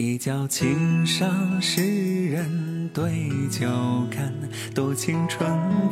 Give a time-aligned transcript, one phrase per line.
[0.00, 3.66] 一觉轻上诗人对酒
[4.10, 4.32] 看，
[4.74, 5.50] 多情春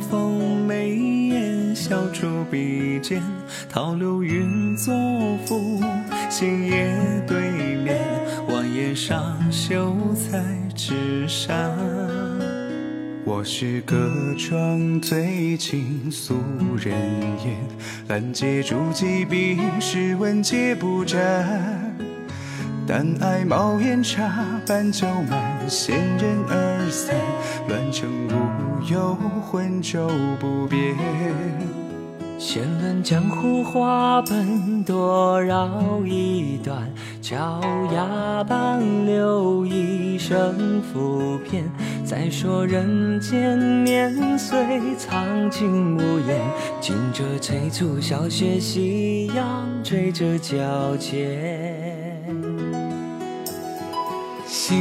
[0.09, 3.21] 风眉眼，笑逐笔尖，
[3.69, 4.93] 桃流云作
[5.45, 5.81] 赋，
[6.29, 6.97] 星夜
[7.27, 7.99] 对面，
[8.49, 10.43] 晚叶上秀才
[10.75, 11.71] 纸扇。
[13.23, 13.95] 我是隔
[14.37, 16.33] 窗醉倾诉
[16.77, 16.95] 人
[17.45, 17.55] 言，
[18.07, 21.93] 拦截住几笔，诗文皆不沾。
[22.89, 26.76] 但爱冒烟茶，半酒满，闲人二三，乱成无
[29.47, 30.95] 忧，浑浊不变。
[32.37, 36.87] 闲论江湖话本，多绕一段，
[37.21, 37.59] 脚
[37.93, 41.63] 丫半留一生浮篇。
[42.05, 44.59] 再说人间年岁，
[44.97, 46.39] 苍劲无言，
[46.79, 52.23] 惊蛰催促小雪，夕阳追着皎洁。
[54.45, 54.75] 心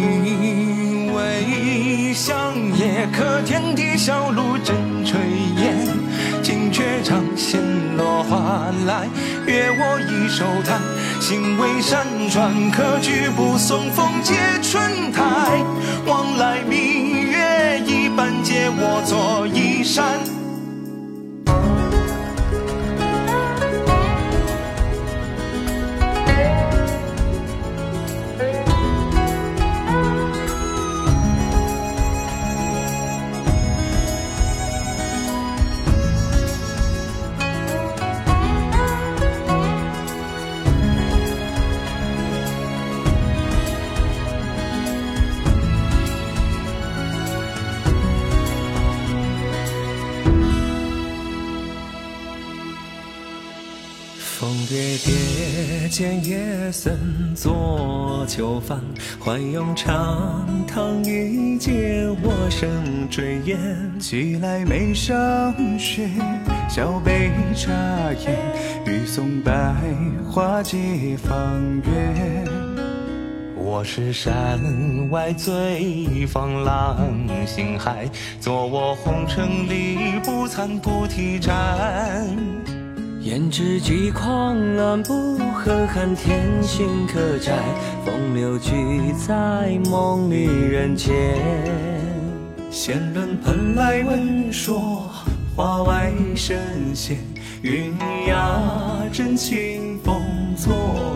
[1.17, 5.15] 为乡野，可天地小路正炊
[5.63, 5.89] 烟。
[6.43, 7.59] 金雀长线
[7.97, 9.09] 落花来，
[9.47, 10.79] 约我一首弹。
[11.19, 15.65] 心为山川，可举步送风接春台。
[16.07, 19.66] 往来明月一半，借我做衣
[54.47, 56.97] 风蝶蝶，见夜僧
[57.35, 58.81] 做酒饭，
[59.19, 62.71] 欢拥长堂一阶，我生
[63.11, 63.59] 追烟。
[63.99, 66.09] 寄来眉上雪，
[66.69, 67.73] 小杯茶
[68.25, 68.39] 烟，
[68.87, 69.75] 欲送百
[70.31, 70.79] 花接
[71.17, 71.37] 芳
[71.83, 72.45] 远。
[73.57, 74.61] 我是山
[75.11, 76.97] 外醉放浪
[77.45, 78.09] 形骸，
[78.39, 82.25] 做我红尘里不残菩提盏。
[83.27, 87.55] 胭脂几狂乱，不和寒天心可摘。
[88.05, 88.71] 风流聚
[89.19, 91.13] 在梦里人间。
[92.71, 95.11] 闲论蓬莱闻说，
[95.57, 97.19] 花外神仙。
[97.63, 97.93] 云
[98.29, 98.63] 崖
[99.13, 100.23] 真清风
[100.57, 100.73] 作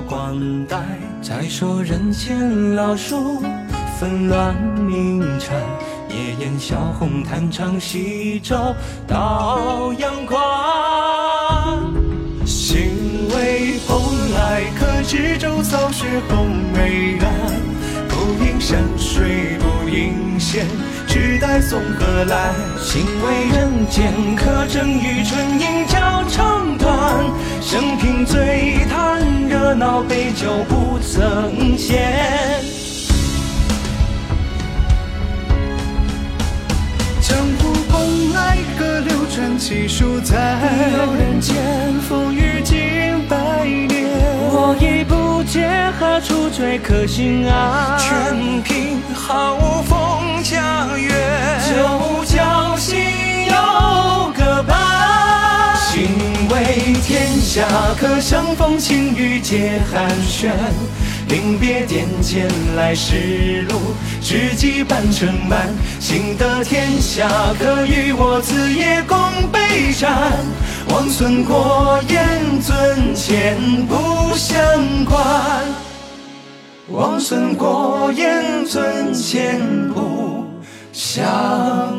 [0.09, 0.83] 冠带。
[1.23, 3.41] 再说人间老树
[4.01, 5.57] 纷乱鸣蝉，
[6.09, 8.75] 夜宴小红弹唱夕照
[9.07, 10.41] 到阳关。
[15.11, 17.29] 知舟扫雪红梅岸，
[18.09, 20.65] 不应山水不应仙，
[21.09, 22.53] 只待送客来。
[22.79, 27.27] 心为人间，可正与春阴交长短。
[27.61, 32.63] 生平醉叹热闹，杯酒不曾闲。
[37.21, 40.10] 江湖风来歌流传，几数
[46.61, 51.09] 何处追客心安，全凭好风佳月，
[51.67, 52.99] 九角心
[53.47, 54.77] 有个伴。
[55.91, 56.11] 心
[56.51, 57.65] 为天下
[57.99, 60.51] 客，相逢情雨皆寒暄。
[61.29, 62.47] 临别殿前
[62.77, 65.67] 来时路，知己半城满。
[65.99, 67.27] 幸得天下
[67.59, 69.17] 客与我此夜共
[69.51, 70.31] 杯盏。
[70.91, 74.59] 王孙过眼尊前不相
[75.07, 75.21] 关，
[76.93, 79.61] 王孙过眼尊前
[79.93, 80.45] 不
[80.93, 81.90] 相。